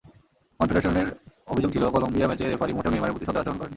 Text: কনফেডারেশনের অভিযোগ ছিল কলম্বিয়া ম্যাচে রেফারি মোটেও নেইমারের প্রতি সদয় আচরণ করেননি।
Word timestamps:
কনফেডারেশনের 0.59 1.07
অভিযোগ 1.47 1.69
ছিল 1.71 1.83
কলম্বিয়া 1.93 2.27
ম্যাচে 2.27 2.45
রেফারি 2.45 2.73
মোটেও 2.73 2.91
নেইমারের 2.91 3.13
প্রতি 3.13 3.27
সদয় 3.27 3.41
আচরণ 3.41 3.57
করেননি। 3.57 3.69